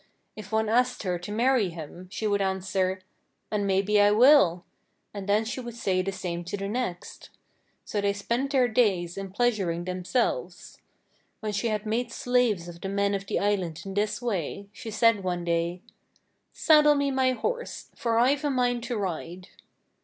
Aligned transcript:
If 0.35 0.51
one 0.51 0.67
asked 0.67 1.03
her 1.03 1.19
to 1.19 1.31
marry 1.31 1.69
him 1.69 2.07
she 2.09 2.25
would 2.25 2.41
answer, 2.41 3.03
'An' 3.51 3.67
maybe 3.67 4.01
I 4.01 4.09
will,' 4.09 4.65
and 5.13 5.29
then 5.29 5.45
she 5.45 5.59
would 5.59 5.75
say 5.75 6.01
the 6.01 6.11
same 6.11 6.43
to 6.45 6.57
the 6.57 6.67
next. 6.67 7.29
So 7.85 8.01
they 8.01 8.11
spent 8.13 8.51
their 8.51 8.67
days 8.67 9.15
in 9.15 9.29
pleasuring 9.31 9.83
themselves. 9.83 10.79
When 11.39 11.51
she 11.51 11.67
had 11.67 11.85
made 11.85 12.11
slaves 12.11 12.67
of 12.67 12.81
the 12.81 12.89
men 12.89 13.13
of 13.13 13.27
the 13.27 13.37
island 13.37 13.83
in 13.85 13.93
this 13.93 14.23
way, 14.23 14.69
she 14.73 14.89
said 14.89 15.23
one 15.23 15.43
day: 15.43 15.83
'Saddle 16.51 16.95
me 16.95 17.11
my 17.11 17.33
horse, 17.33 17.91
for 17.95 18.17
I've 18.17 18.43
a 18.43 18.49
mind 18.49 18.81
to 18.85 18.97
ride.' 18.97 19.49